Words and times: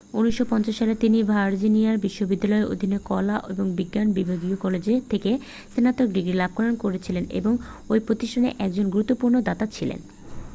1950 0.13 0.77
সালে 0.79 0.93
তিনি 0.95 1.17
ভার্জিনিয়া 1.23 1.91
বিশ্ববিদ্যালয়ের 1.97 2.69
অধীনে 2.73 2.97
কলা 3.03 3.35
ও 3.39 3.49
বিজ্ঞান 3.75 4.07
বিভাগীয় 4.13 4.55
কলেজ 4.55 4.85
থেকে 5.09 5.31
স্নাতক 5.73 6.07
ডিগ্রি 6.09 6.33
লাভ 6.33 6.51
করেছিলেন 6.79 7.25
এবং 7.31 7.53
ওই 7.89 7.99
প্রতিষ্ঠানের 7.99 8.57
একজন 8.59 8.85
গুরুত্বপূর্ণ 8.89 9.35
দাতা 9.41 9.65
ছিলেন 9.67 9.99